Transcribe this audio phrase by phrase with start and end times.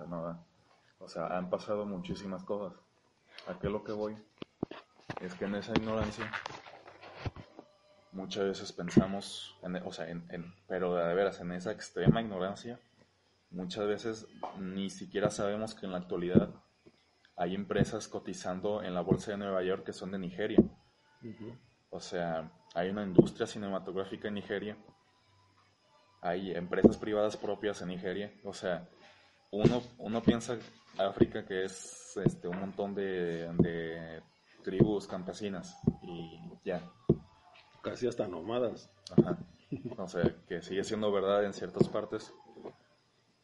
[0.00, 0.44] cuenta, ¿no?
[0.98, 2.78] O sea, han pasado muchísimas cosas.
[3.46, 4.16] ¿A qué lo que voy?
[5.20, 6.30] Es que en esa ignorancia
[8.12, 12.78] muchas veces pensamos, en, o sea, en, pero de veras, en esa extrema ignorancia,
[13.50, 14.26] muchas veces
[14.58, 16.50] ni siquiera sabemos que en la actualidad
[17.36, 20.58] hay empresas cotizando en la bolsa de Nueva York que son de Nigeria.
[21.90, 24.76] O sea, hay una industria cinematográfica en Nigeria,
[26.20, 28.32] hay empresas privadas propias en Nigeria.
[28.44, 28.88] O sea,
[29.50, 30.58] uno, uno piensa
[30.98, 34.22] África que es este, un montón de, de
[34.62, 36.82] tribus campesinas y ya.
[37.82, 38.90] Casi hasta nómadas.
[39.16, 39.38] Ajá.
[39.96, 42.34] O sea, que sigue siendo verdad en ciertas partes,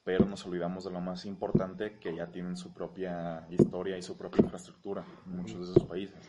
[0.05, 4.17] pero nos olvidamos de lo más importante, que ya tienen su propia historia y su
[4.17, 6.27] propia infraestructura en muchos de esos países.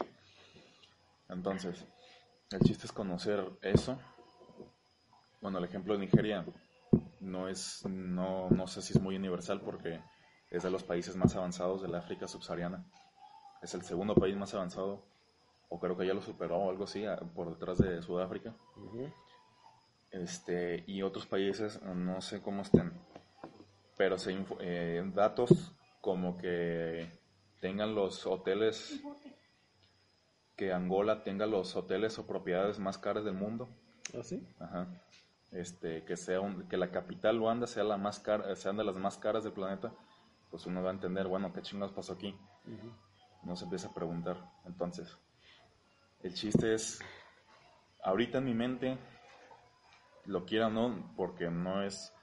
[1.30, 1.86] Entonces,
[2.52, 4.00] el chiste es conocer eso.
[5.42, 6.46] Bueno, el ejemplo de Nigeria
[7.20, 10.02] no es, no, no sé si es muy universal porque
[10.50, 12.86] es de los países más avanzados de la África subsahariana.
[13.62, 15.04] Es el segundo país más avanzado,
[15.70, 17.04] o creo que ya lo superó o algo así,
[17.36, 18.56] por detrás de Sudáfrica.
[20.12, 22.94] este, y otros países, no sé cómo estén,
[23.98, 27.10] pero se eh, datos como que
[27.60, 29.02] tengan los hoteles,
[30.56, 33.70] que Angola tenga los hoteles o propiedades más caras del mundo.
[34.18, 34.42] ¿Ah, sí?
[34.60, 34.88] Ajá.
[35.58, 39.18] Este, que sea que la capital Luanda sea la más cara, sean de las más
[39.18, 39.92] caras del planeta
[40.50, 42.36] pues uno va a entender, bueno, ¿qué chingados pasó aquí?
[43.44, 44.38] Uno se empieza a preguntar.
[44.66, 45.18] Entonces,
[46.22, 47.00] el chiste es,
[48.04, 48.98] ahorita en mi mente,
[50.26, 52.14] lo quiera o no, porque no es,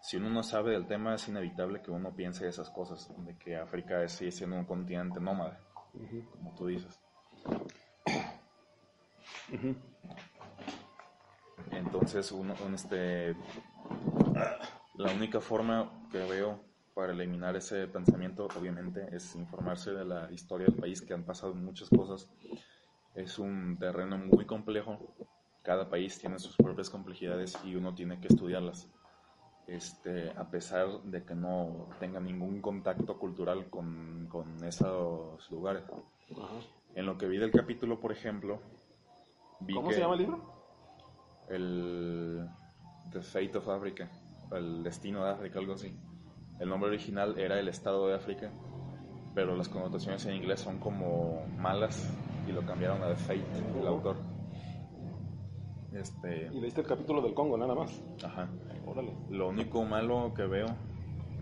[0.00, 3.56] si uno no sabe del tema, es inevitable que uno piense esas cosas, de que
[3.56, 5.60] África sigue siendo un continente nómada,
[6.32, 7.00] como tú dices.
[11.70, 13.36] Entonces, uno, este,
[14.94, 16.60] la única forma que veo
[16.94, 21.54] para eliminar ese pensamiento, obviamente, es informarse de la historia del país, que han pasado
[21.54, 22.30] muchas cosas.
[23.14, 25.14] Es un terreno muy complejo.
[25.62, 28.88] Cada país tiene sus propias complejidades y uno tiene que estudiarlas.
[29.66, 35.82] Este, a pesar de que no tenga ningún contacto cultural con, con esos lugares.
[36.94, 38.60] En lo que vi del capítulo, por ejemplo,
[39.60, 40.53] vi ¿Cómo se llama el libro?
[41.48, 42.48] El
[43.12, 44.10] The Fate of Africa,
[44.52, 45.96] el destino de África, algo así.
[46.58, 48.50] El nombre original era el Estado de África,
[49.34, 52.10] pero las connotaciones en inglés son como malas
[52.48, 54.16] y lo cambiaron a The Fate, el autor.
[55.92, 56.50] Este...
[56.52, 58.02] Y leíste el capítulo del Congo, nada más.
[58.24, 58.48] Ajá.
[58.86, 59.12] Órale.
[59.30, 60.66] Lo único malo que veo,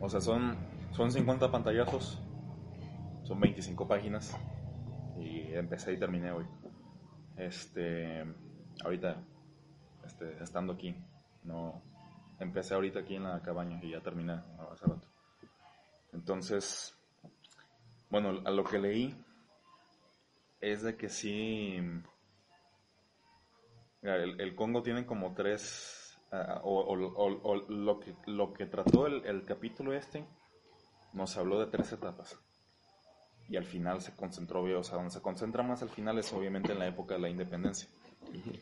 [0.00, 0.56] o sea, son,
[0.92, 2.22] son 50 pantallazos,
[3.24, 4.36] son 25 páginas
[5.18, 6.44] y empecé y terminé hoy.
[7.36, 8.24] Este,
[8.84, 9.16] ahorita,
[10.12, 10.94] este, estando aquí,
[11.44, 11.82] no,
[12.42, 15.06] Empecé ahorita aquí en la cabaña y ya terminé hace rato.
[16.12, 16.92] Entonces,
[18.10, 19.14] bueno, a lo que leí
[20.60, 21.76] es de que sí,
[24.02, 26.18] el, Congo tiene como tres,
[26.64, 30.26] o, lo, que, lo que trató el, capítulo este,
[31.12, 32.36] nos habló de tres etapas.
[33.48, 36.72] Y al final se concentró, o sea, donde se concentra más al final es obviamente
[36.72, 37.88] en la época de la independencia.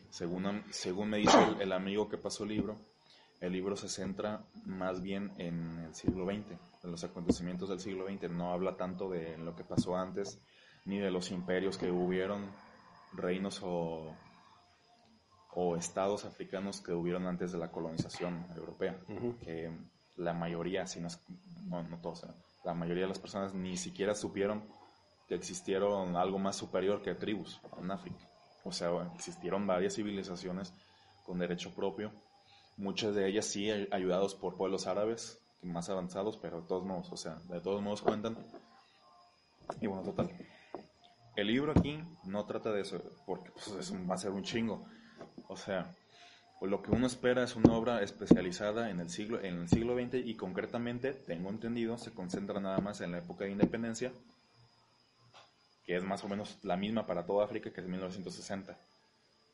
[0.09, 2.77] Según, según me dice el amigo que pasó el libro,
[3.41, 6.51] el libro se centra más bien en el siglo XX,
[6.83, 8.29] en los acontecimientos del siglo XX.
[8.29, 10.39] No habla tanto de lo que pasó antes,
[10.85, 12.51] ni de los imperios que hubieron,
[13.13, 14.15] reinos o,
[15.77, 18.97] estados africanos que hubieron antes de la colonización europea.
[19.43, 19.71] Que
[20.15, 21.09] la mayoría, si no,
[21.67, 22.25] no, todos,
[22.63, 24.63] la mayoría de las personas ni siquiera supieron
[25.27, 28.30] que existieron algo más superior que tribus en África.
[28.63, 30.73] O sea, existieron varias civilizaciones
[31.25, 32.11] con derecho propio
[32.81, 37.17] muchas de ellas sí ayudados por pueblos árabes más avanzados, pero de todos modos, o
[37.17, 38.35] sea, de todos modos cuentan.
[39.79, 40.31] Y bueno, total.
[41.35, 44.85] El libro aquí no trata de eso, porque pues, va a ser un chingo.
[45.47, 45.95] O sea,
[46.61, 50.25] lo que uno espera es una obra especializada en el siglo en el siglo XX
[50.25, 54.11] y concretamente, tengo entendido, se concentra nada más en la época de independencia,
[55.83, 58.77] que es más o menos la misma para toda África, que es 1960.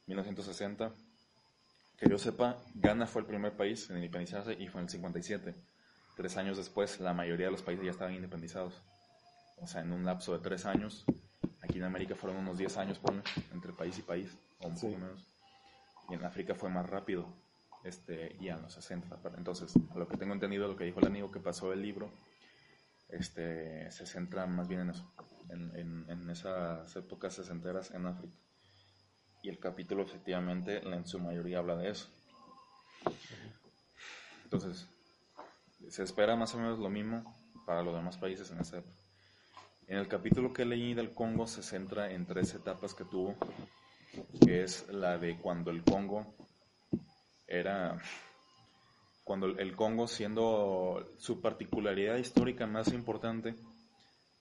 [0.07, 0.91] 1960
[1.97, 5.56] que yo sepa, Ghana fue el primer país en independizarse y fue en el 57.
[6.15, 8.83] Tres años después, la mayoría de los países ya estaban independizados.
[9.57, 11.06] O sea, en un lapso de tres años.
[11.62, 13.21] Aquí en América fueron unos 10 años, pone,
[13.51, 15.25] entre país y país, o un poco menos.
[16.09, 17.27] Y en África fue más rápido,
[17.83, 19.19] este, ya en los 60.
[19.35, 22.12] Entonces, a lo que tengo entendido, lo que dijo el amigo que pasó el libro,
[23.09, 25.12] este, se centra más bien en eso,
[25.50, 28.36] en, en, esas épocas sesenteras en África.
[29.42, 32.10] Y el capítulo efectivamente en su mayoría habla de eso.
[34.44, 34.88] Entonces,
[35.90, 37.36] se espera más o menos lo mismo,
[37.66, 38.96] para los demás países en esa época.
[39.88, 43.36] En el capítulo que leí del Congo se centra en tres etapas que tuvo,
[44.46, 46.34] que es la de cuando el Congo
[47.48, 47.98] era,
[49.24, 53.56] cuando el Congo siendo su particularidad histórica más importante,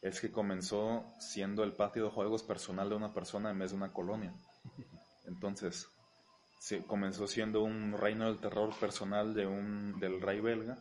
[0.08, 3.76] es que comenzó siendo el patio de juegos personal de una persona en vez de
[3.76, 4.32] una colonia.
[5.26, 5.88] Entonces,
[6.60, 10.78] se comenzó siendo un reino del terror personal de un, del rey belga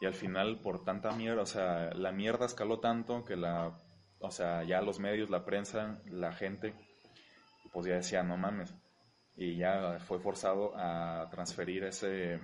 [0.00, 3.78] y al final por tanta mierda, o sea, la mierda escaló tanto que la,
[4.18, 6.74] o sea, ya los medios, la prensa, la gente,
[7.72, 8.74] pues ya decía, no mames.
[9.36, 12.40] Y ya fue forzado a transferir ese,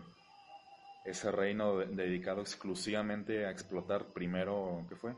[1.05, 5.15] ese reino dedicado exclusivamente a explotar primero, ¿qué fue?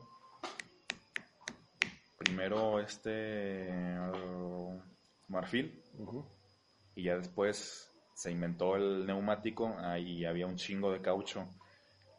[2.25, 3.69] Primero este
[4.12, 4.81] uh,
[5.29, 5.82] marfil.
[6.97, 11.49] Y ya después se inventó el neumático, ahí había un chingo de caucho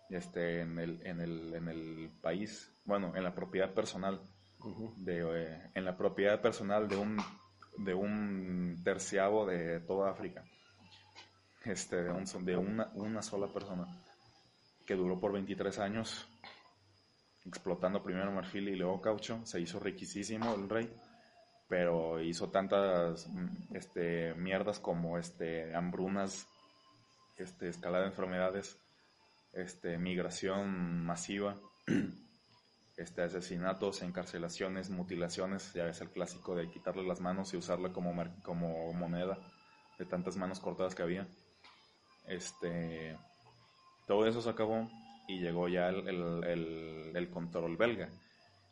[0.10, 4.22] este, en, el, en, el, en el país, bueno, en la propiedad personal,
[4.98, 7.18] de, eh, en la propiedad personal de un,
[7.78, 10.44] de un terciavo de toda África,
[11.64, 13.86] este, de, un, de una, una sola persona,
[14.86, 16.28] que duró por 23 años,
[17.46, 20.92] explotando primero marfil y luego caucho, se hizo riquísimo el rey,
[21.68, 23.28] pero hizo tantas
[23.74, 26.48] este, mierdas como este, hambrunas,
[27.38, 28.78] este, escalada de enfermedades,
[29.54, 31.56] este, migración masiva,
[32.98, 38.14] este, asesinatos, encarcelaciones, mutilaciones, ya es el clásico de quitarle las manos y usarla como,
[38.44, 39.38] como moneda
[40.00, 41.28] de tantas manos cortadas que había.
[42.28, 43.18] Este,
[44.08, 44.90] todo eso se acabó
[45.28, 48.10] y llegó ya el, el, el, control belga.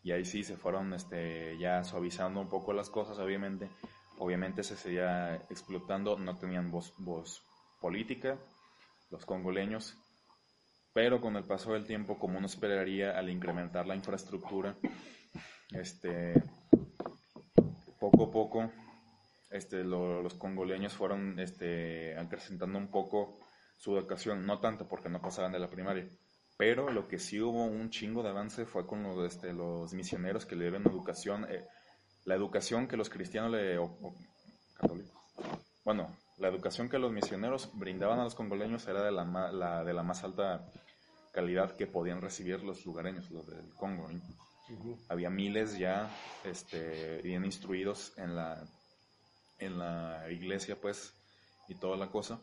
[0.04, 3.70] Y ahí sí se fueron este, ya suavizando un poco las cosas, obviamente.
[4.18, 7.44] Obviamente se seguía explotando, no tenían voz, voz
[7.80, 8.38] política,
[9.10, 9.98] los congoleños,
[10.94, 14.76] pero con el paso del tiempo, como uno esperaría al incrementar la infraestructura,
[15.72, 16.34] este,
[18.00, 18.72] poco a poco
[19.54, 23.40] este, los congoleños fueron este, acrecentando un poco
[23.78, 26.08] su educación, no tanto porque no pasaban de la primaria,
[26.64, 30.46] pero lo que sí hubo un chingo de avance fue con los, este, los misioneros
[30.46, 31.68] que le deben educación, eh,
[32.24, 33.78] la educación que los cristianos le...
[34.74, 35.12] católicos.
[35.84, 39.94] Bueno, la educación que los misioneros brindaban a los congoleños era de la, la, de
[39.94, 40.66] la más alta
[41.34, 44.08] calidad que podían recibir los lugareños, los del Congo.
[45.10, 46.10] Había miles ya
[46.46, 48.64] este, bien instruidos en la,
[49.60, 51.14] en la iglesia, pues,
[51.68, 52.40] y toda la cosa.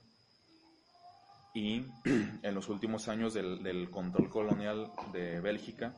[1.55, 1.85] Y
[2.43, 5.94] en los últimos años del, del control colonial de Bélgica,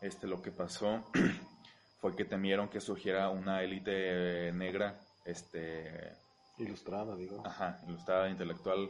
[0.00, 1.04] este, lo que pasó
[2.00, 6.12] fue que temieron que surgiera una élite negra este,
[6.58, 7.42] Ilustrada, digo.
[7.44, 8.88] Ajá, ilustrada, intelectual,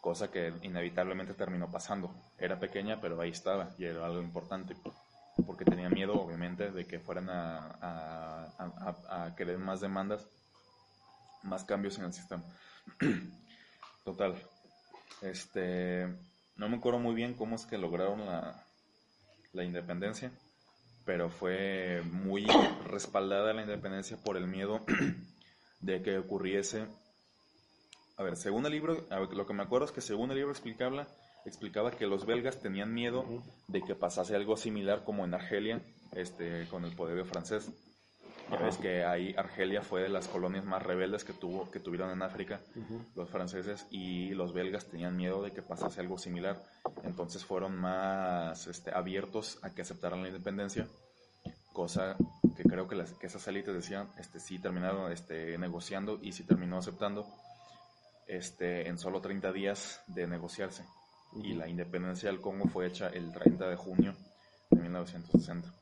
[0.00, 2.14] cosa que inevitablemente terminó pasando.
[2.38, 4.76] Era pequeña, pero ahí estaba y era algo importante,
[5.44, 8.48] porque tenía miedo, obviamente, de que fueran a,
[9.08, 10.28] a, querer más demandas,
[11.42, 12.44] más cambios en el sistema.
[14.04, 14.36] Total.
[15.22, 16.08] Este,
[16.56, 18.66] no me acuerdo muy bien cómo es que lograron la,
[19.52, 20.32] la independencia,
[21.04, 22.46] pero fue muy
[22.86, 24.80] respaldada la independencia por el miedo
[25.80, 26.86] de que ocurriese.
[28.16, 31.06] A ver, según el libro, lo que me acuerdo es que según el libro explicaba,
[31.44, 33.24] explicaba que los belgas tenían miedo
[33.68, 35.80] de que pasase algo similar como en Argelia,
[36.12, 37.70] este, con el poder francés.
[38.52, 42.10] Ya ves que ahí Argelia fue de las colonias más rebeldes que tuvo, que tuvieron
[42.10, 42.60] en África
[43.16, 46.62] los franceses y los belgas tenían miedo de que pasase algo similar.
[47.02, 50.86] Entonces fueron más este, abiertos a que aceptaran la independencia,
[51.72, 52.16] cosa
[52.54, 56.44] que creo que, las, que esas élites decían, este, sí terminaron este, negociando y sí
[56.44, 57.26] terminó aceptando
[58.26, 60.84] este, en solo 30 días de negociarse.
[61.42, 64.14] Y la independencia del Congo fue hecha el 30 de junio
[64.68, 65.72] de 1960.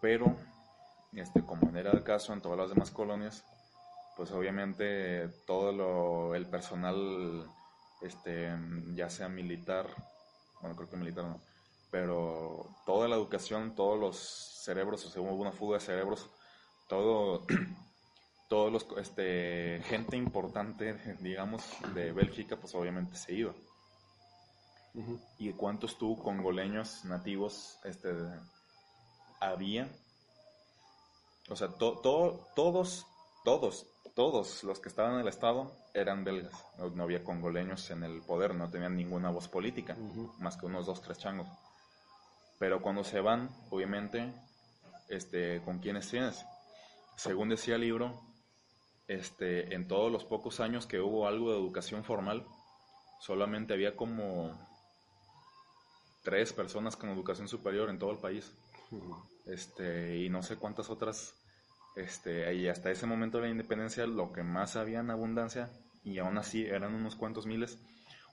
[0.00, 0.36] Pero,
[1.12, 3.44] este, como era el caso en todas las demás colonias,
[4.16, 7.46] pues obviamente todo lo, el personal,
[8.02, 8.50] este,
[8.94, 9.86] ya sea militar,
[10.60, 11.40] bueno, creo que militar no,
[11.90, 14.16] pero toda la educación, todos los
[14.64, 16.28] cerebros, o sea, hubo una fuga de cerebros,
[16.88, 17.46] todo,
[18.48, 23.54] todos los, este, gente importante, digamos, de Bélgica, pues obviamente se iba.
[25.38, 28.08] ¿Y cuántos tú congoleños nativos este,
[29.38, 29.88] había?
[31.48, 33.06] O sea, todos, todos,
[34.14, 36.52] todos los que estaban en el Estado eran belgas.
[36.94, 39.96] No, había congoleños en el poder, no tenían ninguna voz política,
[40.38, 41.48] más que unos dos, tres changos.
[42.58, 44.32] Pero cuando se van, obviamente,
[45.08, 46.44] este, ¿con quiénes tienes?
[47.16, 48.20] Según decía el libro,
[49.06, 52.46] este, en todos los pocos años que hubo algo de educación formal,
[53.20, 54.58] solamente había como
[56.22, 58.52] tres personas con educación superior en todo el país.
[59.46, 61.34] Este, y no sé cuántas otras,
[61.98, 65.70] este, y hasta ese momento de la independencia lo que más había en abundancia,
[66.04, 67.78] y aún así eran unos cuantos miles,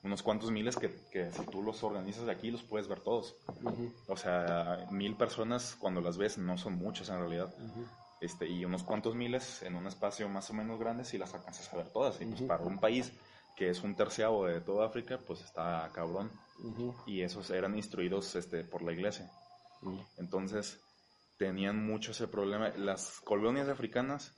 [0.02, 3.36] unos cuantos miles que, que si tú los organizas de aquí los puedes ver todos.
[4.06, 7.52] O sea, mil personas cuando las ves no son muchas en realidad.
[8.20, 11.72] Este, y unos cuantos miles en un espacio más o menos grande si las alcanzas
[11.72, 12.20] a ver todas.
[12.20, 13.12] Y pues para un país
[13.56, 16.30] que es un terciavo de toda África, pues está cabrón.
[17.06, 19.30] Y esos eran instruidos este, por la iglesia.
[20.18, 20.80] Entonces,
[21.38, 22.70] tenían mucho ese problema.
[22.76, 24.34] Las colonias africanas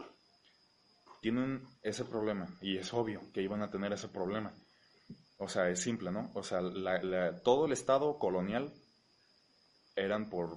[1.21, 4.53] tienen ese problema, y es obvio que iban a tener ese problema.
[5.39, 6.31] O sea, es simple, ¿no?
[6.35, 6.61] O sea,
[7.45, 8.73] todo el estado colonial
[9.95, 10.57] eran por,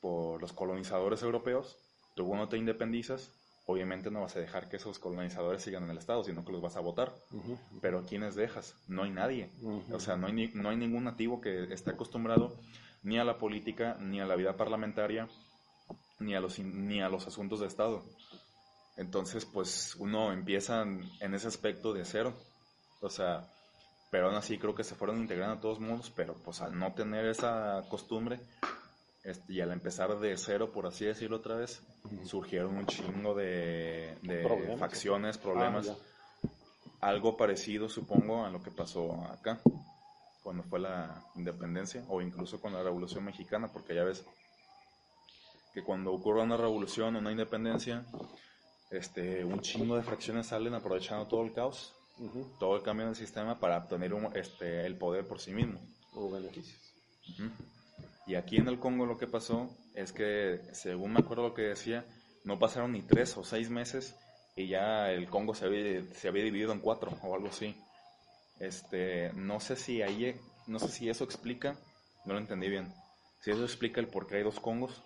[0.00, 1.76] por los colonizadores europeos.
[2.14, 3.32] Tú no te independizas,
[3.66, 6.62] obviamente no vas a dejar que esos colonizadores sigan en el Estado, sino que los
[6.62, 7.14] vas a votar.
[7.80, 8.76] Pero ¿a quiénes dejas?
[8.88, 9.50] No hay nadie.
[9.90, 12.56] O sea, no hay, no hay ningún nativo que esté acostumbrado
[13.02, 15.28] ni a la política, ni a la vida parlamentaria,
[16.18, 18.04] ni a los, ni a los asuntos de Estado.
[18.96, 22.34] Entonces, pues uno empieza en ese aspecto de cero.
[23.00, 23.48] O sea,
[24.14, 26.92] pero aún así creo que se fueron integrando a todos modos, pero pues al no
[26.92, 28.38] tener esa costumbre,
[29.24, 31.82] este, y al empezar de cero, por así decirlo otra vez,
[32.22, 34.16] surgieron un chingo de,
[34.78, 35.88] facciones, problemas.
[37.00, 39.58] Ah, Algo parecido, supongo, a lo que pasó acá,
[40.44, 44.24] cuando fue la independencia, o incluso con la Revolución Mexicana, porque ya ves
[45.74, 48.06] que cuando ocurre una revolución o una independencia,
[48.90, 51.92] este, un chingo de fracciones salen aprovechando todo el caos,
[52.60, 55.80] todo el cambio en el sistema para obtener este, el poder por sí mismo.
[56.14, 56.78] O beneficios.
[58.28, 61.62] Y aquí en el Congo lo que pasó es que, según me acuerdo lo que
[61.62, 62.06] decía,
[62.44, 64.14] no pasaron ni tres o seis meses
[64.54, 67.74] y ya el Congo se había, se había dividido en cuatro o algo así.
[68.60, 70.36] Este, no sé si ahí,
[70.68, 71.76] no sé si eso explica,
[72.24, 72.94] no lo entendí bien.
[73.40, 75.02] Si eso explica el por qué hay dos Congos,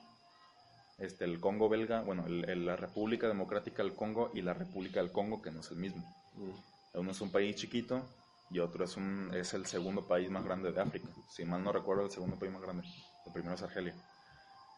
[0.98, 5.40] este, el Congo belga, bueno, la República Democrática del Congo y la República del Congo,
[5.40, 6.04] que no es el mismo.
[6.34, 6.98] Mm.
[6.98, 8.02] Uno es un país chiquito
[8.50, 11.08] y otro es, un, es el segundo país más grande de África.
[11.28, 12.84] Si mal no recuerdo, el segundo país más grande.
[13.26, 13.94] El primero es Argelia.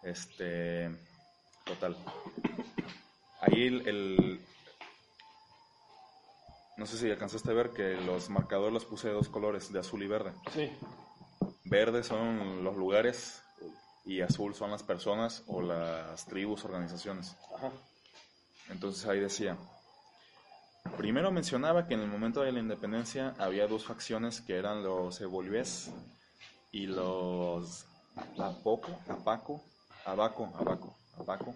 [0.02, 0.90] Este,
[1.64, 1.96] total.
[3.40, 4.40] Ahí el,
[6.76, 9.78] no sé si alcanzaste a ver que los marcadores los puse de dos colores, de
[9.78, 10.32] azul y verde.
[10.52, 10.70] Sí.
[11.64, 13.42] Verde son los lugares
[14.04, 17.36] y azul son las personas o las tribus, organizaciones.
[17.54, 17.70] Ajá.
[18.70, 19.56] Entonces ahí decía,
[20.96, 25.20] Primero mencionaba que en el momento de la independencia había dos facciones que eran los
[25.20, 25.90] evolvés
[26.72, 27.86] y los
[28.38, 29.62] Apoco, Apaco,
[30.04, 31.54] Abaco, Abaco, Abaco,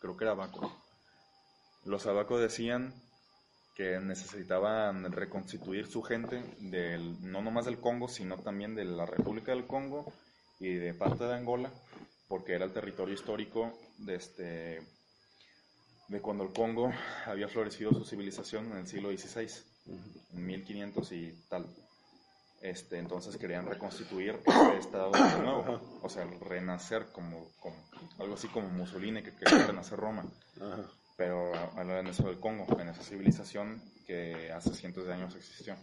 [0.00, 0.72] creo que era Abaco.
[1.84, 2.92] Los Abaco decían
[3.74, 9.52] que necesitaban reconstituir su gente, del, no nomás del Congo, sino también de la República
[9.52, 10.12] del Congo
[10.58, 11.70] y de parte de Angola,
[12.28, 14.82] porque era el territorio histórico de, este,
[16.08, 16.92] de cuando el Congo
[17.26, 19.48] había florecido su civilización en el siglo XVI,
[20.32, 21.66] en 1500 y tal.
[22.60, 27.50] Este, entonces querían reconstituir este estado de nuevo, o sea, renacer como,
[28.18, 30.24] algo así como Mussolini que quería renacer Roma,
[31.14, 35.76] pero en eso del Congo, en esa civilización que hace cientos de años existió.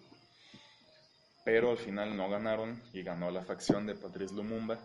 [1.43, 4.77] Pero al final no ganaron y ganó la facción de Patrice Lumumba,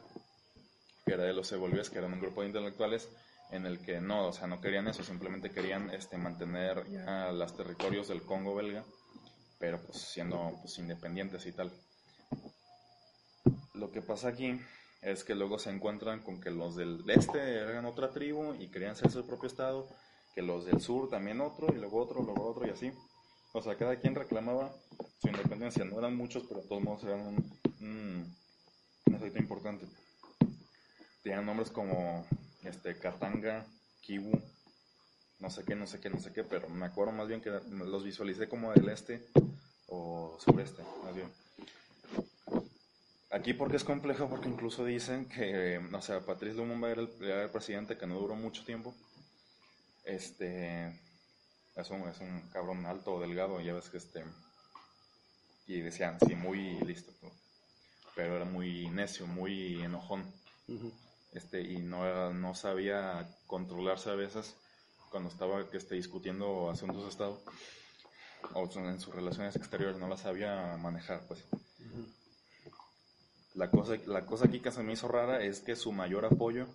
[1.05, 3.09] que era de los Evolvies, que eran un grupo de intelectuales
[3.51, 7.57] en el que no, o sea, no querían eso, simplemente querían este, mantener ya los
[7.57, 8.85] territorios del Congo belga,
[9.59, 11.71] pero pues siendo pues, independientes y tal.
[13.75, 14.61] Lo que pasa aquí
[15.03, 18.97] es que luego se encuentran con que los del este eran otra tribu y querían
[18.97, 19.89] ser su propio estado,
[20.35, 22.93] que los del sur también otro, y luego otro, luego otro y así.
[23.57, 24.71] O sea, cada quien reclamaba
[25.19, 25.83] su independencia.
[25.83, 28.37] No eran muchos, pero de todos modos eran un, un,
[29.07, 29.87] un importante.
[31.23, 32.27] Tenían nombres como
[32.65, 33.65] este, Katanga,
[34.03, 34.39] Kibu,
[35.41, 37.51] no sé qué, no sé qué, no sé qué, pero me acuerdo más bien que
[37.71, 39.27] los visualicé como del este
[39.87, 41.33] o sureste, más bien.
[43.31, 47.97] Aquí porque es complejo, porque incluso dicen que, no sé, Patrice Lumumba era el, presidente
[47.97, 48.95] que no duró mucho tiempo.
[50.05, 51.06] Este,
[51.77, 54.25] es un, es un cabrón alto delgado, ya ves que este,
[55.67, 57.13] y decían, sí, muy listo,
[58.15, 60.25] pero era muy necio, muy enojón.
[61.33, 64.57] Este, y no, no sabía controlarse a veces
[65.11, 67.41] cuando estaba que esté discutiendo asuntos de Estado
[68.55, 71.45] o en sus relaciones exteriores, no la sabía manejar, pues.
[73.55, 76.69] La cosa, la cosa aquí que se me hizo rara es que su mayor apoyo,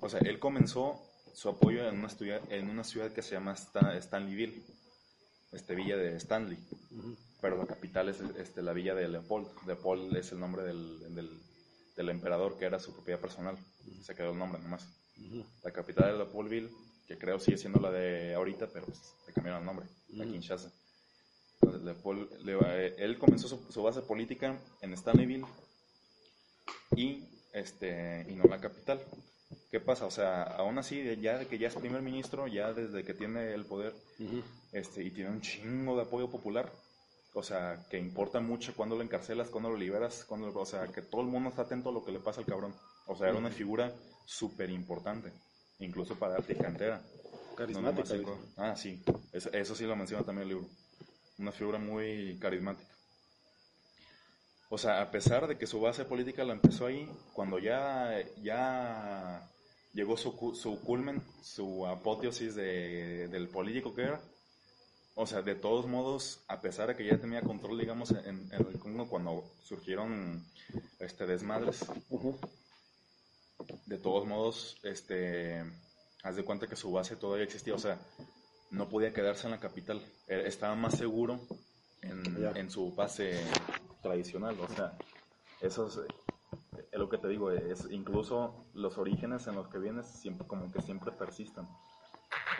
[0.00, 1.00] o sea, él comenzó
[1.34, 4.62] su apoyo en una, ciudad, en una ciudad que se llama Stanleyville,
[5.52, 6.58] este, villa de Stanley,
[7.40, 9.48] pero la capital es este, la villa de Leopold.
[9.66, 11.14] Leopold es el nombre del,
[11.96, 13.56] del emperador, que era su propiedad personal.
[14.02, 14.86] Se quedó el nombre nomás.
[15.64, 16.70] La capital de Leopoldville,
[17.06, 20.70] que creo sigue siendo la de ahorita, pero pues, le cambiaron el nombre, la Kinshasa.
[21.60, 25.44] Entonces, Leopold- Le- eh, él comenzó su, su base política en Stanleyville
[26.96, 29.00] y, este, y no la capital.
[29.70, 30.06] ¿Qué pasa?
[30.06, 33.52] O sea, aún así, ya de que ya es primer ministro, ya desde que tiene
[33.52, 33.94] el poder,
[34.72, 36.70] este, y tiene un chingo de apoyo popular,
[37.34, 41.02] o sea, que importa mucho cuando lo encarcelas, cuando lo liberas, cuando, o sea, que
[41.02, 42.74] todo el mundo está atento a lo que le pasa al cabrón.
[43.06, 43.92] O sea, era una figura
[44.24, 45.32] súper importante,
[45.78, 47.00] incluso para arte y cantera.
[47.56, 49.02] Carismática, No ah, sí,
[49.32, 50.68] eso, eso sí lo menciona también el libro.
[51.38, 52.90] Una figura muy carismática.
[54.72, 59.50] O sea, a pesar de que su base política la empezó ahí, cuando ya, ya
[59.92, 64.20] llegó su, su culmen, su apoteosis de, del político que era,
[65.16, 68.52] o sea, de todos modos, a pesar de que ya tenía control, digamos, en, en
[68.52, 70.46] el Congo cuando surgieron
[71.00, 71.84] este, desmadres,
[73.86, 75.64] de todos modos, este,
[76.22, 77.98] haz de cuenta que su base todavía existía, o sea,
[78.70, 81.40] no podía quedarse en la capital, Eh, estaba más seguro
[82.02, 82.22] en,
[82.54, 83.42] en su base
[84.02, 84.98] tradicional, o sea,
[85.60, 86.00] eso es,
[86.90, 90.70] es lo que te digo, es incluso los orígenes en los que vienes siempre como
[90.72, 91.66] que siempre persisten.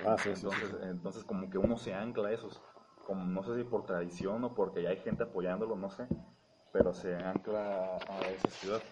[0.04, 0.46] Ah, sí, sí, sí.
[0.46, 2.60] Entonces, entonces como que uno se ancla a esos,
[3.06, 6.06] como no sé si por tradición o porque ya hay gente apoyándolo, no sé,
[6.72, 8.82] pero se ancla a esa ciudad.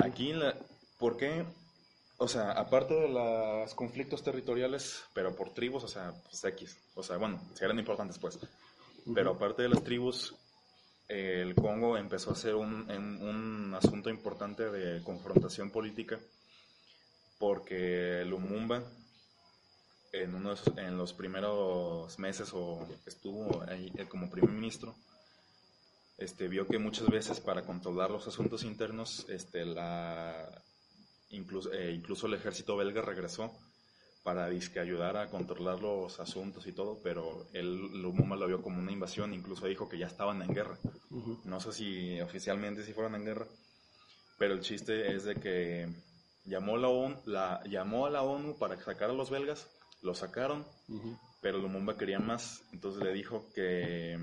[0.00, 0.54] Aquí, en la,
[0.98, 1.46] ¿por qué?
[2.18, 7.02] O sea, aparte de los conflictos territoriales, pero por tribus, o sea, pues X, o
[7.02, 8.40] sea, bueno, si eran importantes pues,
[9.14, 10.36] pero aparte de las tribus,
[11.08, 16.18] el Congo empezó a ser un, un asunto importante de confrontación política
[17.38, 18.82] porque Lumumba
[20.12, 24.94] en, uno de esos- en los primeros meses o estuvo ahí eh, como primer ministro,
[26.18, 30.62] este, vio que muchas veces para controlar los asuntos internos, este, la,
[31.30, 33.52] incluso, eh, incluso el ejército belga regresó
[34.22, 38.78] para disque ayudar a controlar los asuntos y todo, pero él, Lumumba lo vio como
[38.78, 40.78] una invasión, incluso dijo que ya estaban en guerra.
[41.44, 43.46] No sé si oficialmente si fueran en guerra,
[44.36, 45.88] pero el chiste es de que
[46.44, 49.68] llamó, la ONU, la, llamó a la ONU para sacar a los belgas,
[50.02, 50.66] lo sacaron,
[51.40, 54.18] pero Lumumba quería más, entonces le dijo que,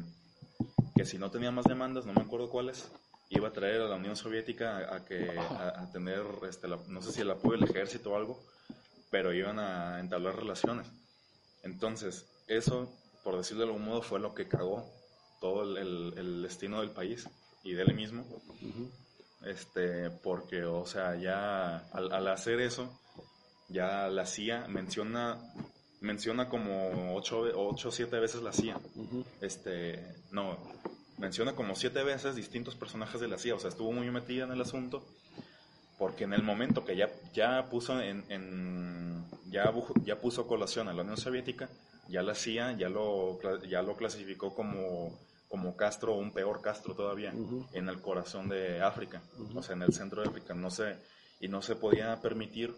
[0.95, 2.91] que si no tenía más demandas, no me acuerdo cuáles,
[3.29, 6.79] iba a traer a la Unión Soviética a, a que, a, a tener, este, la-
[6.88, 8.45] no sé si el apoyo del ejército o algo,
[9.11, 10.87] pero iban a entablar relaciones.
[11.63, 12.91] Entonces, eso,
[13.23, 14.85] por decirlo de algún modo, fue lo que cagó
[15.41, 17.27] todo el, el- el destino del país
[17.63, 18.25] y de él mismo.
[19.45, 22.99] Este, porque, o sea, ya al, al hacer eso,
[23.69, 25.37] ya la CIA menciona,
[26.01, 28.79] menciona como ocho, ve- ocho o siete veces la CIA.
[29.41, 30.57] Este, no,
[31.17, 33.55] menciona como siete veces distintos personajes de la CIA.
[33.55, 35.05] O sea, estuvo muy metida en el asunto
[35.97, 38.84] porque en el momento que ya, ya puso en, en-
[39.55, 41.69] ya, ya puso colación a la Unión Soviética,
[42.07, 47.31] ya la CIA ya lo, ya lo clasificó como, como Castro, un peor Castro todavía,
[47.73, 49.21] en el corazón de África,
[49.55, 50.97] o sea, en el centro de África, no se,
[51.39, 52.75] y no se podía permitir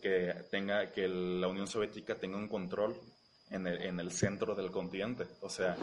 [0.00, 2.94] que tenga, que la Unión Soviética tenga un control
[3.50, 5.76] en el, en el centro del continente, o sea,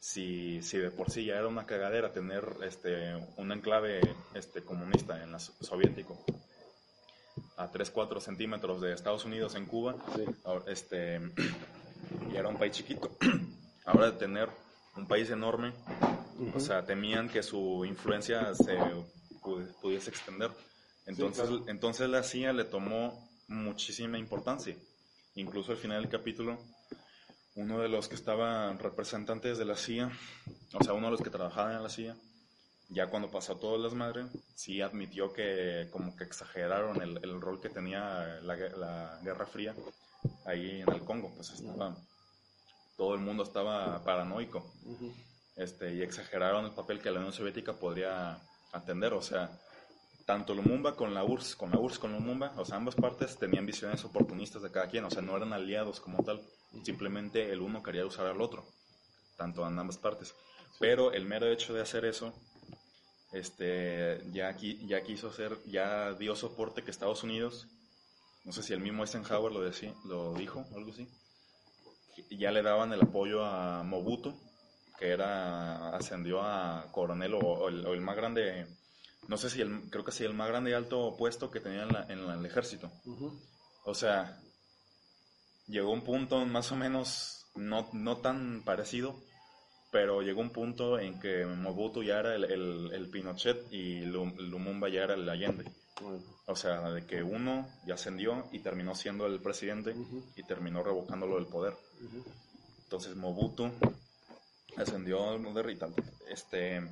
[0.00, 4.00] si, si de por sí ya era una cagadera tener este, un enclave
[4.34, 6.16] este, comunista en la so- soviético
[7.56, 10.24] a 3-4 centímetros de Estados Unidos en Cuba, Sí.
[10.66, 11.20] este,
[12.32, 13.16] y era un país chiquito.
[13.84, 14.48] Ahora de tener
[14.96, 15.72] un país enorme,
[16.54, 18.78] o sea, temían que su influencia se
[19.42, 20.50] pu- pudiese extender.
[21.06, 21.64] Entonces, claro.
[21.68, 24.76] entonces la CIA le tomó muchísima importancia.
[25.36, 26.58] Incluso al final del capítulo,
[27.54, 30.10] uno de los que estaban representantes de la CIA,
[30.74, 32.16] o sea, uno de los que trabajaban en la CIA,
[32.88, 37.60] ya cuando pasó todo el desmadre, sí admitió que como que exageraron el, el rol
[37.60, 39.74] que tenía la, la Guerra Fría
[40.44, 41.96] ahí en el Congo, pues estaba,
[42.96, 44.72] todo el mundo estaba paranoico,
[45.56, 48.38] este, y exageraron el papel que la Unión Soviética podría
[48.72, 49.50] atender, o sea,
[50.24, 53.66] tanto Lumumba con la URSS, con la URSS con Lumumba, o sea, ambas partes tenían
[53.66, 56.42] visiones oportunistas de cada quien, o sea, no eran aliados como tal,
[56.84, 58.66] simplemente el uno quería usar al otro,
[59.36, 60.34] tanto en ambas partes.
[60.78, 62.34] Pero el mero hecho de hacer eso,
[63.38, 67.66] este, ya, aquí, ya quiso hacer, ya dio soporte que Estados Unidos,
[68.44, 71.08] no sé si el mismo Eisenhower lo, decía, lo dijo, algo así,
[72.30, 74.34] ya le daban el apoyo a Mobutu,
[74.98, 78.66] que era, ascendió a coronel o, o el, o el más grande,
[79.28, 81.82] no sé si el, creo que sí, el más grande y alto puesto que tenía
[81.82, 82.90] en, la- en la- el ejército.
[83.84, 84.40] O sea,
[85.66, 89.20] llegó un punto más o menos no, no tan parecido
[89.90, 94.34] pero llegó un punto en que Mobutu ya era el, el- el Pinochet y Lu-
[94.38, 95.64] Lumumba ya era el Allende.
[96.00, 99.94] Bueno, O sea, de que uno ya ascendió y terminó siendo el presidente
[100.36, 101.74] y terminó revocándolo del poder.
[102.84, 103.70] Entonces Mobutu
[104.76, 105.94] ascendió al poder y tal.
[106.28, 106.82] Este,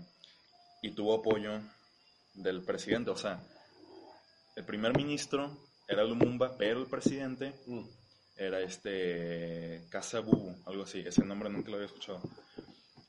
[0.82, 1.60] y tuvo apoyo
[2.34, 3.10] del presidente.
[3.10, 3.42] O sea,
[4.56, 5.50] el primer ministro
[5.86, 7.84] era Lumumba, pero el presidente Mm,
[8.36, 11.00] era este Kasabubu, algo así.
[11.00, 12.20] Ese nombre nunca lo había escuchado.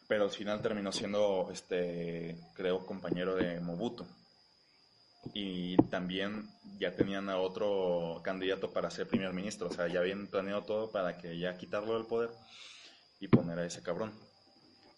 [0.07, 4.05] Pero al final terminó siendo, este, creo, compañero de Mobutu.
[5.33, 6.47] Y también
[6.79, 9.67] ya tenían a otro candidato para ser primer ministro.
[9.67, 12.29] O sea, ya habían planeado todo para que ya quitarlo del poder
[13.19, 14.13] y poner a ese cabrón.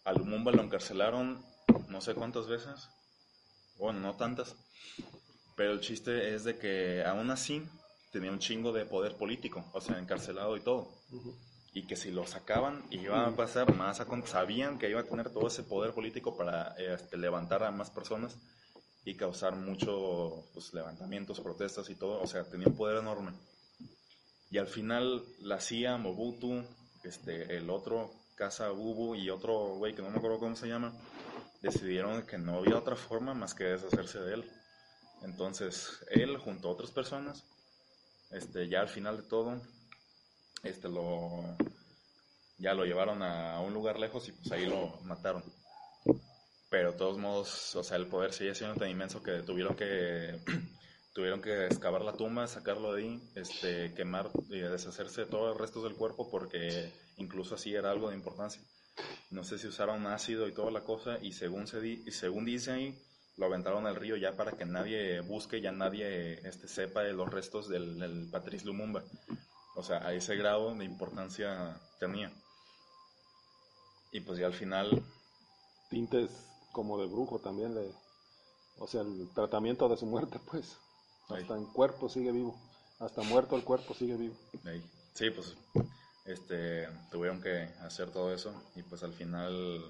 [0.03, 1.43] A lo encarcelaron
[1.89, 2.89] no sé cuántas veces.
[3.77, 4.55] Bueno, no tantas.
[5.55, 7.63] Pero el chiste es de que aún así
[8.11, 9.65] tenía un chingo de poder político.
[9.73, 10.89] O sea, encarcelado y todo.
[11.77, 15.29] Y que si lo sacaban iba a pasar más a sabían que iba a tener
[15.29, 18.35] todo ese poder político para este, levantar a más personas
[19.05, 23.31] y causar muchos pues, levantamientos, protestas y todo, o sea, tenía un poder enorme.
[24.49, 26.63] Y al final la CIA, Mobutu,
[27.03, 30.93] este, el otro Casa Bubu y otro güey que no me acuerdo cómo se llama,
[31.61, 34.51] decidieron que no había otra forma más que deshacerse de él.
[35.21, 37.45] Entonces, él junto a otras personas,
[38.31, 39.61] este, ya al final de todo,
[40.63, 41.55] este lo
[42.57, 45.43] ya lo llevaron a un lugar lejos y pues ahí lo mataron.
[46.69, 50.39] Pero de todos modos, o sea, el poder sigue siendo tan inmenso que tuvieron que
[51.13, 55.57] tuvieron que excavar la tumba, sacarlo de ahí, este, quemar y deshacerse de todos los
[55.57, 58.61] restos del cuerpo porque incluso así era algo de importancia.
[59.29, 62.71] No sé si usaron ácido y toda la cosa y según se di- según dice
[62.71, 63.03] ahí
[63.37, 67.29] lo aventaron al río ya para que nadie busque, ya nadie este, sepa de los
[67.31, 69.03] restos del, del Patrice Lumumba.
[69.75, 72.31] O sea, a ese grado de importancia tenía.
[74.11, 75.03] Y pues ya al final,
[75.89, 76.31] Tintes
[76.71, 77.91] como de brujo también le...
[78.79, 80.77] O sea, el tratamiento de su muerte, pues.
[81.29, 82.55] Hasta en cuerpo sigue vivo.
[82.99, 84.35] Hasta muerto el cuerpo sigue vivo.
[84.65, 85.55] ahí, sí, pues
[86.27, 88.53] este, tuvieron que hacer todo eso.
[88.75, 89.81] Y pues al final,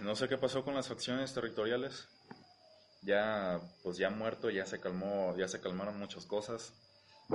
[0.00, 2.08] no sé qué pasó con las facciones territoriales.
[3.02, 6.72] Ya, pues ya muerto, ya se calmó, ya se calmaron muchas cosas.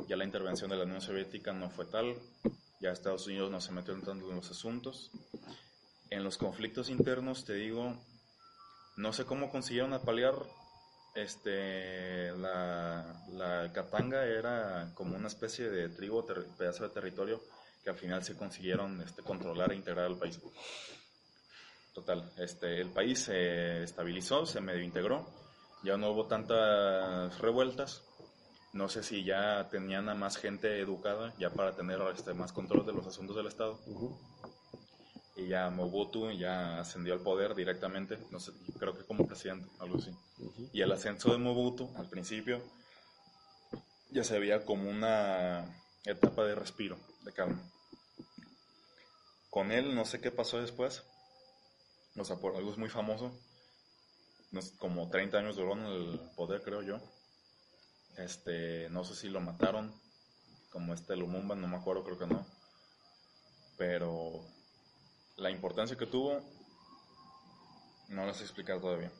[0.07, 2.15] Ya la intervención de la Unión Soviética no fue tal.
[2.79, 5.11] Ya Estados Unidos no se metió tanto en los asuntos.
[6.09, 7.95] En los conflictos internos, te digo,
[8.97, 10.33] no sé cómo consiguieron apalear
[11.15, 17.43] este la, la Katanga era como una especie de tribu, ter- pedazo de territorio
[17.83, 20.39] que al final se consiguieron este, controlar e integrar al país.
[21.93, 25.27] Total, este, el país se estabilizó, se medio integró,
[25.83, 28.03] ya no hubo tantas revueltas.
[28.73, 32.85] No sé si ya tenían a más gente educada ya para tener este, más control
[32.85, 33.79] de los asuntos del Estado
[35.39, 39.97] y ya Mobutu ya ascendió al poder directamente, no sé, creo que como presidente, algo
[39.97, 40.11] así.
[40.73, 42.61] Y el ascenso de Mobutu al principio
[44.11, 45.65] ya se veía como una
[46.05, 47.61] etapa de respiro, de calma.
[49.49, 51.03] Con él no sé qué pasó después,
[52.17, 53.31] o sea, por algo es muy famoso,
[54.77, 56.99] como 30 años duró en el poder, creo yo.
[58.19, 59.93] Este, no sé si lo mataron,
[60.71, 62.45] como este Lumumba, no me acuerdo, creo que no.
[63.77, 64.45] Pero
[65.37, 66.41] la importancia que tuvo
[68.09, 69.11] no la sé explicar todavía.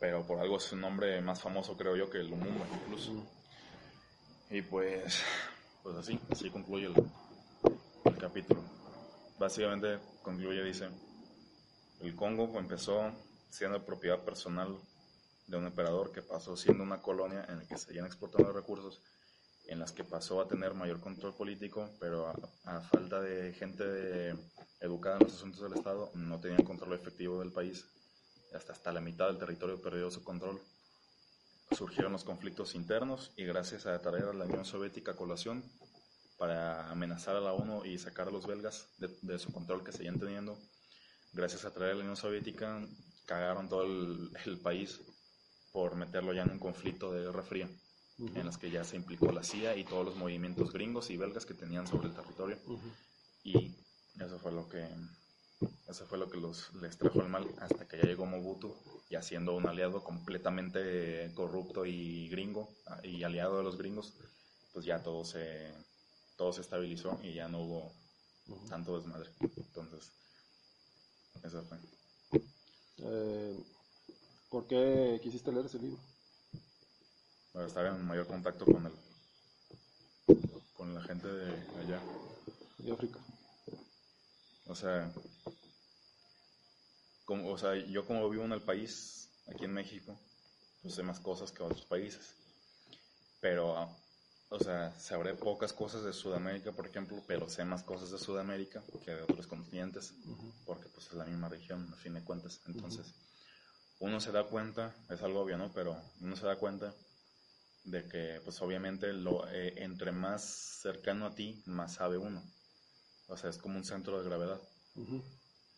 [0.00, 3.12] Pero por algo es un nombre más famoso, creo yo, que Lumumba incluso.
[4.50, 5.22] Y pues,
[5.84, 6.94] pues así, así concluye el,
[8.04, 8.62] el capítulo.
[9.38, 10.88] Básicamente concluye, dice,
[12.00, 13.12] el Congo empezó
[13.48, 14.76] siendo propiedad personal
[15.52, 19.02] de un emperador que pasó siendo una colonia en la que se seguían exportando recursos,
[19.66, 22.34] en las que pasó a tener mayor control político, pero a,
[22.64, 24.34] a falta de gente de-
[24.80, 27.84] educada en los asuntos del Estado, no tenían control efectivo del país.
[28.54, 30.58] Hasta, hasta la mitad del territorio perdió su control.
[31.70, 35.62] Surgieron los conflictos internos y gracias a traer a la Unión Soviética a colación
[36.38, 39.92] para amenazar a la ONU y sacar a los belgas de, de su control que
[39.92, 40.58] seguían teniendo,
[41.34, 42.80] gracias a traer a la Unión Soviética,
[43.26, 45.00] cagaron todo el, el país
[45.72, 47.68] por meterlo ya en un conflicto de guerra fría,
[48.18, 51.46] en las que ya se implicó la CIA y todos los movimientos gringos y belgas
[51.46, 52.58] que tenían sobre el territorio.
[52.66, 52.88] Ujú.
[53.42, 53.74] Y
[54.20, 54.86] eso fue lo que
[55.88, 58.74] eso fue lo que los, les trajo el mal hasta que ya llegó Mobutu,
[59.10, 64.14] ya siendo un aliado completamente corrupto y gringo, ah, y aliado de los gringos,
[64.72, 65.72] pues ya todo se,
[66.36, 67.92] todo se estabilizó y ya no hubo
[68.68, 69.30] tanto desmadre.
[69.40, 70.12] Entonces,
[71.42, 71.78] eso fue.
[72.98, 73.56] Eh,
[74.52, 75.98] ¿Por qué quisiste leer ese libro?
[77.54, 78.92] Para estar en mayor contacto con el,
[80.74, 81.98] con la gente de allá.
[82.76, 83.18] De África.
[84.66, 85.10] O sea,
[87.24, 90.20] como, o sea, yo como vivo en el país, aquí en México,
[90.82, 92.34] pues sé más cosas que otros países.
[93.40, 93.88] Pero,
[94.50, 98.84] o sea, sabré pocas cosas de Sudamérica, por ejemplo, pero sé más cosas de Sudamérica
[99.02, 100.12] que de otros continentes,
[100.66, 102.60] porque pues es la misma región, a fin de cuentas.
[102.66, 103.14] Entonces,
[104.02, 105.72] uno se da cuenta, es algo obvio, ¿no?
[105.72, 106.92] Pero uno se da cuenta
[107.84, 112.42] de que, pues obviamente, lo, eh, entre más cercano a ti, más sabe uno.
[113.28, 114.60] O sea, es como un centro de gravedad.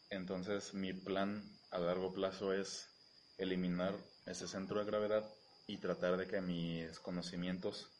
[0.08, 2.88] Entonces, mi plan a largo plazo es
[3.36, 5.30] eliminar ese centro de gravedad
[5.66, 7.90] y tratar de que mis conocimientos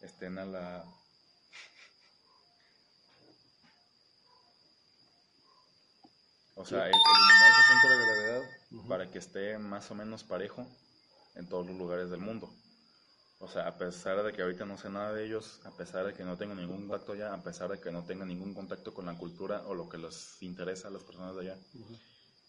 [0.00, 0.84] estén a la...
[6.54, 8.42] O sea, eliminar ese centro de gravedad
[8.88, 10.66] para que esté más o menos parejo
[11.34, 12.52] en todos los lugares del mundo.
[13.38, 16.12] O sea, a pesar de que ahorita no sé nada de ellos, a pesar de
[16.12, 19.06] que no tengo ningún contacto allá, a pesar de que no tenga ningún contacto con
[19.06, 21.58] la cultura o lo que les interesa a las personas de allá,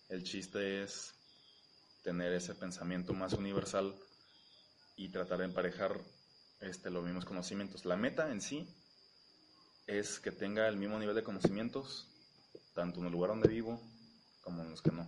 [0.09, 1.15] el chiste es
[2.03, 3.95] tener ese pensamiento más universal
[4.95, 5.99] y tratar de emparejar
[6.59, 7.85] este, los mismos conocimientos.
[7.85, 8.67] La meta en sí
[9.87, 12.07] es que tenga el mismo nivel de conocimientos,
[12.75, 13.81] tanto en el lugar donde vivo
[14.43, 15.07] como en los que no.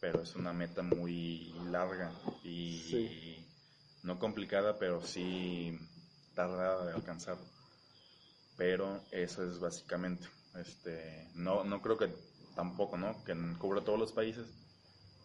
[0.00, 2.12] Pero es una meta muy larga
[2.44, 3.44] y
[4.02, 5.78] no complicada, pero sí
[6.34, 7.36] tardada de alcanzar.
[8.56, 12.12] Pero eso es básicamente, este, no, no creo que
[12.54, 13.24] tampoco, ¿no?
[13.24, 14.46] Que cubra todos los países,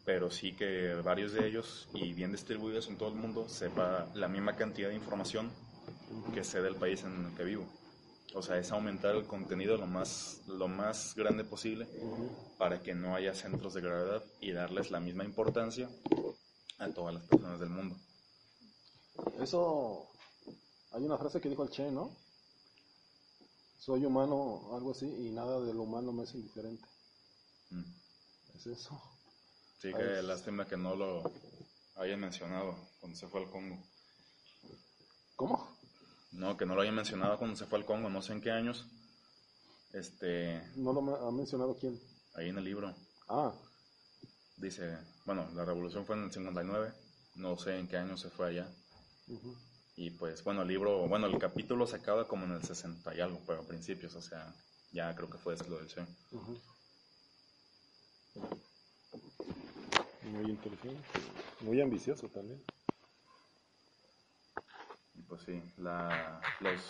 [0.05, 4.27] pero sí que varios de ellos y bien distribuidos en todo el mundo sepa la
[4.27, 5.51] misma cantidad de información
[6.33, 7.65] que sé del país en el que vivo.
[8.35, 11.87] O sea, es aumentar el contenido lo más, lo más grande posible
[12.57, 15.89] para que no haya centros de gravedad y darles la misma importancia
[16.79, 17.95] a todas las personas del mundo.
[19.39, 20.09] Eso,
[20.91, 22.15] hay una frase que dijo el Che, ¿no?
[23.77, 26.87] Soy humano, algo así, y nada de lo humano me es indiferente.
[27.69, 27.83] Mm.
[28.55, 28.99] Es eso.
[29.79, 31.23] Sí, que lástima que no lo
[31.95, 33.77] hayan mencionado cuando se fue al Congo.
[35.35, 35.72] ¿Cómo?
[36.33, 38.51] No, que no lo hayan mencionado cuando se fue al Congo, no sé en qué
[38.51, 38.87] años.
[39.93, 40.61] Este.
[40.75, 41.99] ¿No lo ha mencionado quién?
[42.35, 42.93] Ahí en el libro.
[43.29, 43.53] Ah.
[44.57, 46.91] Dice, bueno, la revolución fue en el 59,
[47.35, 48.67] no sé en qué año se fue allá.
[49.95, 53.21] Y pues bueno, el libro, bueno, el capítulo se acaba como en el 60 y
[53.21, 54.53] algo, pero a principios, o sea,
[54.91, 56.05] ya creo que fue lo del C.
[60.31, 60.97] Muy interesante,
[61.61, 62.63] muy ambicioso también.
[65.15, 66.81] Y pues sí, la, los,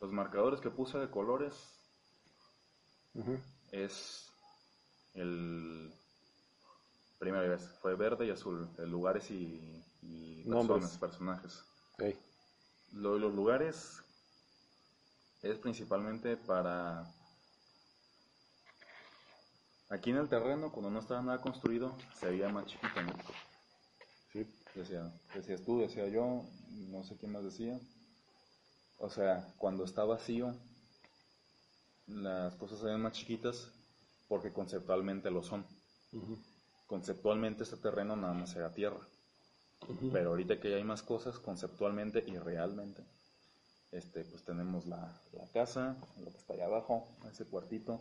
[0.00, 1.54] los marcadores que puse de colores
[3.70, 4.32] es
[5.14, 5.92] el
[7.18, 11.64] primera vez, fue verde y azul, lugares y y personas, personajes.
[12.92, 14.02] Lo de los lugares
[15.42, 17.10] es principalmente para...
[19.90, 23.12] Aquí en el terreno, cuando no estaba nada construido, se veía más chiquito, ¿no?
[24.74, 26.44] Decía, decías tú, decía yo,
[26.88, 27.78] no sé quién más decía.
[28.98, 30.54] O sea, cuando está vacío,
[32.06, 33.70] las cosas se ven más chiquitas
[34.28, 35.64] porque conceptualmente lo son.
[36.86, 39.00] Conceptualmente este terreno nada más era tierra.
[40.12, 43.04] Pero ahorita que ya hay más cosas conceptualmente y realmente,
[43.92, 45.20] este, pues tenemos la,
[45.52, 48.00] casa, lo que está allá abajo, ese cuartito,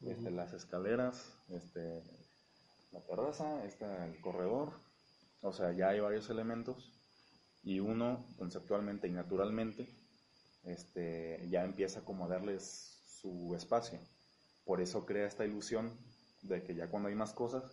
[0.00, 2.02] este, las escaleras, este,
[2.92, 4.72] la terraza, está el corredor,
[5.42, 6.92] o sea, ya hay varios elementos
[7.62, 9.88] y uno conceptualmente y naturalmente
[10.64, 13.98] este, ya empieza como a darles su espacio.
[14.64, 15.90] Por eso crea esta ilusión
[16.42, 17.64] de que ya cuando hay más cosas,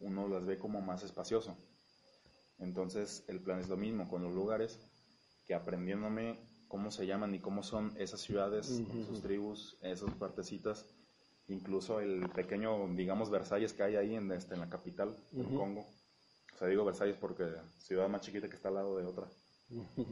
[0.00, 1.56] uno las ve como más espacioso.
[2.58, 4.78] Entonces el plan es lo mismo con los lugares,
[5.46, 10.86] que aprendiéndome cómo se llaman y cómo son esas ciudades, sus tribus, esas partecitas,
[11.48, 15.86] incluso el pequeño, digamos, Versalles que hay ahí en, este, en la capital del Congo.
[16.54, 17.44] O sea, digo Versalles porque
[17.78, 19.26] ciudad más chiquita que está al lado de otra,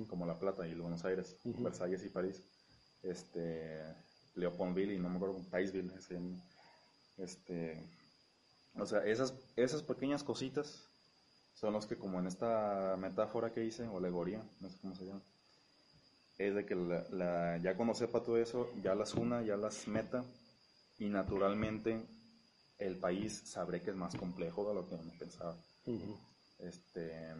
[0.08, 2.42] como La Plata y Buenos Aires, Versalles y París.
[3.02, 3.82] Este,
[4.34, 5.90] Leopoldville y no me acuerdo, Paisville,
[7.18, 7.76] este,
[8.76, 10.88] o sea, esas, esas pequeñas cositas
[11.54, 15.04] son los que como en esta metáfora que hice, o alegoría, no sé cómo se
[15.04, 15.20] llama,
[16.38, 20.24] es de que la, ya cuando sepa todo eso, ya las una, ya las meta,
[20.98, 22.00] y naturalmente
[22.78, 25.56] el país sabré que es más complejo de lo que me pensaba.
[26.62, 27.34] Este,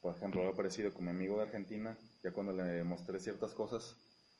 [0.00, 3.96] por ejemplo, lo parecido con mi amigo de Argentina, ya cuando le mostré ciertas cosas,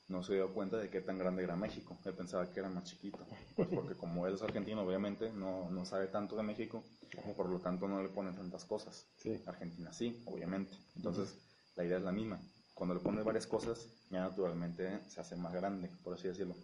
[0.08, 1.98] no se dio cuenta de qué tan grande era México.
[2.04, 3.18] Él pensaba que era más chiquito.
[3.56, 6.84] Pues porque como él es argentino, obviamente no, no sabe tanto de México,
[7.36, 9.06] por lo tanto no le pone tantas cosas.
[9.46, 10.76] Argentina sí, obviamente.
[10.96, 11.38] Entonces,
[11.76, 12.40] la idea es la misma.
[12.74, 16.54] cuando le pones varias cosas, ya naturalmente se hace más grande, por así decirlo.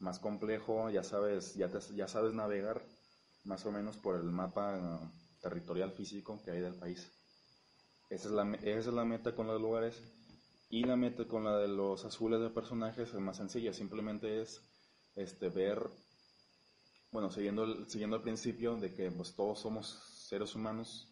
[0.00, 2.82] Más complejo, ya sabes, ya, ya sabes navegar
[3.42, 5.00] más o menos por el mapa
[5.44, 7.12] territorial físico que hay del país.
[8.08, 10.02] Esa es, la, esa es la meta con los lugares.
[10.70, 14.60] Y la meta con la de los azules de personajes es más sencilla, simplemente es
[15.14, 15.78] este, ver,
[17.12, 19.86] bueno, siguiendo el, siguiendo el principio de que pues, todos somos
[20.28, 21.06] seres humanos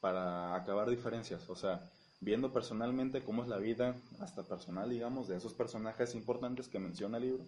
[0.00, 1.90] para acabar diferencias, o sea,
[2.20, 7.18] viendo personalmente cómo es la vida, hasta personal, digamos, de esos personajes importantes que menciona
[7.18, 7.44] el libro.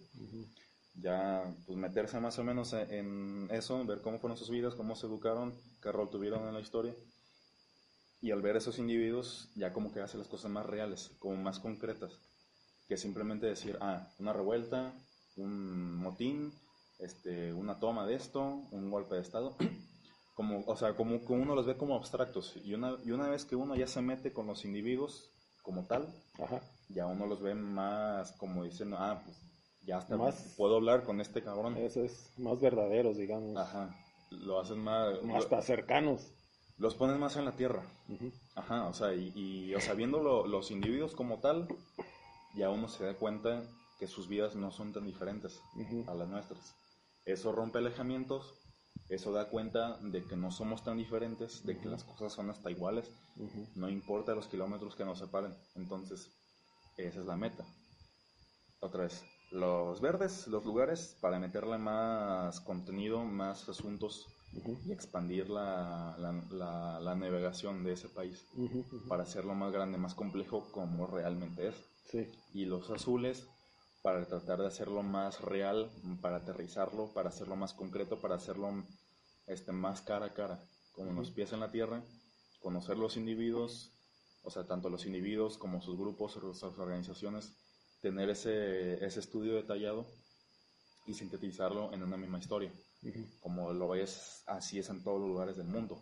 [0.95, 5.07] Ya, pues meterse más o menos en eso, ver cómo fueron sus vidas, cómo se
[5.07, 6.95] educaron, qué rol tuvieron en la historia.
[8.21, 11.59] Y al ver esos individuos, ya como que hace las cosas más reales, como más
[11.59, 12.19] concretas,
[12.87, 14.93] que simplemente decir, ah, una revuelta,
[15.35, 16.53] un motín,
[16.99, 19.57] este, una toma de esto, un golpe de Estado.
[20.35, 22.55] como, o sea, como que uno los ve como abstractos.
[22.63, 25.31] Y una, y una vez que uno ya se mete con los individuos
[25.61, 26.13] como tal,
[26.89, 29.37] ya uno los ve más como diciendo, ah, pues
[29.85, 31.77] ya hasta más, puedo hablar con este cabrón.
[31.77, 33.55] Eso es más verdaderos, digamos.
[33.57, 33.95] Ajá.
[34.31, 35.21] Lo hacen más...
[35.23, 36.31] Más cercanos.
[36.77, 37.83] Los ponen más en la tierra.
[38.55, 41.67] Ajá, o sea, y, o sea, viendo los individuos como tal,
[42.55, 43.63] ya uno se da cuenta
[43.97, 45.61] que sus vidas no son tan diferentes
[46.07, 46.75] a las nuestras.
[47.23, 48.53] Eso rompe alejamientos,
[49.07, 52.71] eso da cuenta de que no somos tan diferentes, de que las cosas son hasta
[52.71, 53.09] iguales,
[53.75, 55.55] no importa los kilómetros que nos separen.
[55.75, 56.29] Entonces,
[56.97, 57.65] esa es la meta.
[58.81, 64.27] Otra vez, los verdes, los lugares, para meterle más contenido, más asuntos
[64.85, 68.45] y expandir la, la, navegación de ese país
[69.07, 71.75] para hacerlo más grande, más complejo como realmente es.
[72.53, 73.47] Y los azules
[74.01, 75.89] para tratar de hacerlo más real,
[76.21, 78.71] para aterrizarlo, para hacerlo más concreto, para hacerlo
[79.47, 82.03] este, más cara a cara, como los pies en la tierra,
[82.59, 83.91] conocer los individuos,
[84.43, 87.51] o sea, tanto los individuos como sus grupos, sus organizaciones,
[88.01, 90.05] tener ese, ese estudio detallado
[91.07, 92.71] y sintetizarlo en una misma historia,
[93.39, 96.01] como lo ves, así es en todos los lugares del mundo.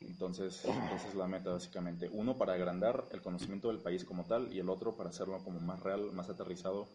[0.00, 2.08] Entonces, esa es la meta básicamente.
[2.12, 5.60] Uno para agrandar el conocimiento del país como tal y el otro para hacerlo como
[5.60, 6.88] más real, más aterrizado,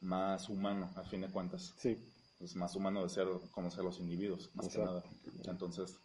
[0.00, 1.74] más humano, a fin de cuentas.
[1.78, 1.96] Sí.
[2.40, 5.02] Es más humano de ser, conocer los individuos, más que nada.
[5.44, 5.96] Entonces,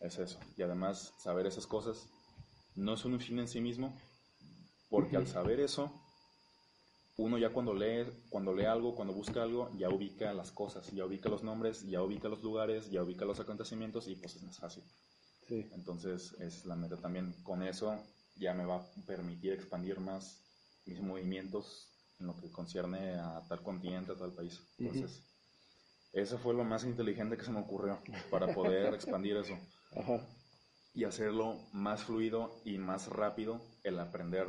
[0.00, 0.38] es eso.
[0.56, 2.08] Y además, saber esas cosas
[2.74, 3.96] no es un fin en sí mismo,
[4.88, 6.01] porque al saber eso,
[7.16, 11.04] uno ya cuando lee, cuando lee algo, cuando busca algo, ya ubica las cosas, ya
[11.04, 14.58] ubica los nombres, ya ubica los lugares, ya ubica los acontecimientos y pues es más
[14.58, 14.82] fácil.
[15.48, 17.34] Entonces es la meta también.
[17.42, 17.98] Con eso
[18.36, 20.40] ya me va a permitir expandir más
[20.86, 24.60] mis movimientos en lo que concierne a tal continente, a tal país.
[24.78, 25.22] Entonces,
[26.12, 27.98] eso fue lo más inteligente que se me ocurrió
[28.30, 29.58] para poder expandir eso.
[30.94, 34.46] Y hacerlo más fluido y más rápido el aprender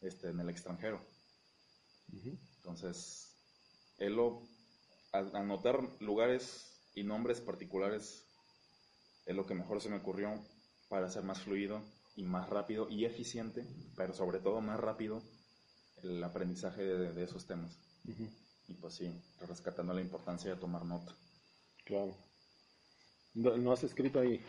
[0.00, 1.00] este, en el extranjero.
[2.12, 3.36] Entonces,
[3.98, 4.18] el
[5.12, 8.26] anotar lugares y nombres particulares
[9.26, 10.34] es lo que mejor se me ocurrió
[10.88, 11.82] para hacer más fluido
[12.16, 15.22] y más rápido y eficiente, pero sobre todo más rápido
[16.02, 17.78] el aprendizaje de, esos temas.
[18.68, 21.16] Y pues sí, rescatando la importancia de tomar nota.
[21.84, 22.16] Claro.
[23.34, 24.44] ¿No, has escrito ahí?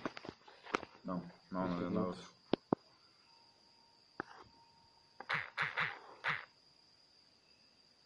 [1.04, 1.22] No,
[1.52, 2.16] no, no, no,